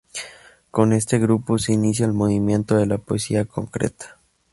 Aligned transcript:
Con 0.71 0.93
este 0.93 1.19
grupo 1.19 1.59
se 1.59 1.73
inicia 1.73 2.07
el 2.07 2.13
movimiento 2.13 2.75
de 2.75 2.87
la 2.87 2.97
poesía 2.97 3.45
concreta. 3.45 4.19